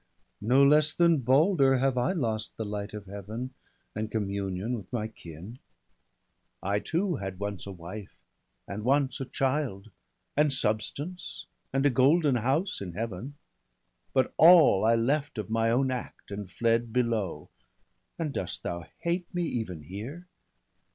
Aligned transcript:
No 0.41 0.65
less 0.65 0.93
than 0.95 1.19
Balder 1.19 1.77
have 1.77 1.95
I 1.95 2.11
lost 2.13 2.57
the 2.57 2.65
light 2.65 2.91
Of 2.95 3.05
Heaven, 3.05 3.53
and 3.93 4.09
communion 4.09 4.73
with 4.75 4.91
my 4.91 5.07
kin; 5.07 5.59
I 6.63 6.79
too 6.79 7.17
had 7.17 7.37
once 7.37 7.67
a 7.67 7.71
wife, 7.71 8.15
and 8.67 8.83
once 8.83 9.19
a 9.21 9.25
child, 9.25 9.91
And 10.35 10.51
substance, 10.51 11.45
and 11.71 11.85
a 11.85 11.91
golden 11.91 12.37
house 12.37 12.81
in 12.81 12.93
Heaven— 12.93 13.35
But 14.15 14.33
all 14.37 14.83
I 14.85 14.95
left 14.95 15.37
of 15.37 15.51
my 15.51 15.69
own 15.69 15.91
act, 15.91 16.31
and 16.31 16.49
fled 16.49 16.91
Below, 16.91 17.49
and 18.17 18.33
dost 18.33 18.63
thou 18.63 18.87
hate 19.01 19.31
me 19.35 19.43
even 19.43 19.83
here? 19.83 20.25